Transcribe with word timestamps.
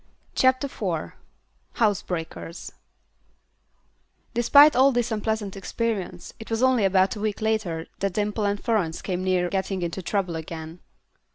CHAPTER 0.33 0.65
IV 0.65 1.11
Housebreakers 1.75 2.71
Despite 4.33 4.75
all 4.75 4.91
this 4.91 5.11
unpleasant 5.11 5.55
experience, 5.55 6.33
it 6.39 6.49
was 6.49 6.63
only 6.63 6.85
about 6.85 7.15
a 7.15 7.19
week 7.19 7.39
later 7.39 7.85
that 7.99 8.13
Dimple 8.13 8.45
and 8.45 8.59
Florence 8.59 9.03
came 9.03 9.23
near 9.23 9.47
getting 9.47 9.83
into 9.83 10.01
trouble 10.01 10.35
again. 10.35 10.79